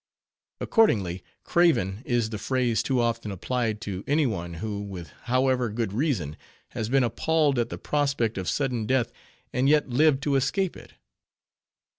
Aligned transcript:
Accordingly, 0.59 1.23
craven 1.43 2.01
is 2.07 2.31
the 2.31 2.39
phrase 2.39 2.81
too 2.81 2.99
often 2.99 3.29
applied 3.29 3.79
to 3.81 4.03
any 4.07 4.25
one 4.25 4.55
who, 4.55 4.81
with 4.81 5.09
however 5.25 5.69
good 5.69 5.93
reason, 5.93 6.37
has 6.69 6.89
been 6.89 7.03
appalled 7.03 7.59
at 7.59 7.69
the 7.69 7.77
prospect 7.77 8.39
of 8.39 8.49
sudden 8.49 8.87
death, 8.87 9.11
and 9.53 9.69
yet 9.69 9.89
lived 9.89 10.23
to 10.23 10.33
escape 10.35 10.75
it. 10.75 10.93